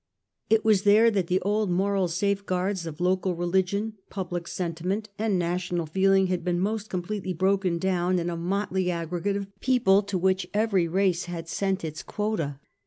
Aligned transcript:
It 0.49 0.65
was 0.65 0.81
there 0.81 1.11
that 1.11 1.27
the 1.27 1.39
old 1.41 1.69
moral 1.69 2.07
safeguards 2.07 2.87
of 2.87 2.99
local 2.99 3.35
religion, 3.35 3.97
public 4.09 4.47
sentiment, 4.47 5.09
and 5.19 5.37
national 5.37 5.85
feeling 5.85 6.25
had 6.25 6.43
been 6.43 6.59
most 6.59 6.89
completely 6.89 7.33
broken 7.33 7.77
down 7.77 8.17
in 8.17 8.27
a 8.27 8.35
motley 8.35 8.89
aggregate 8.89 9.35
of 9.37 9.59
people 9.59 10.01
to 10.01 10.17
which 10.17 10.49
every 10.55 10.87
race 10.87 11.25
had 11.25 11.47
sent 11.47 11.85
its 11.85 12.01
quota. 12.01 12.59